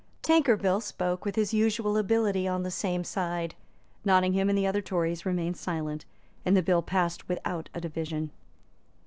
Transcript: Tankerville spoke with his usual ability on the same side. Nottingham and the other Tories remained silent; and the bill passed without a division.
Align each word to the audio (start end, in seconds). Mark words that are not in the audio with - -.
Tankerville 0.23 0.81
spoke 0.81 1.25
with 1.25 1.35
his 1.35 1.53
usual 1.53 1.95
ability 1.95 2.47
on 2.47 2.63
the 2.63 2.71
same 2.71 3.03
side. 3.03 3.53
Nottingham 4.03 4.49
and 4.49 4.57
the 4.57 4.65
other 4.65 4.81
Tories 4.81 5.27
remained 5.27 5.57
silent; 5.57 6.05
and 6.43 6.57
the 6.57 6.63
bill 6.63 6.81
passed 6.81 7.29
without 7.29 7.69
a 7.75 7.81
division. 7.81 8.31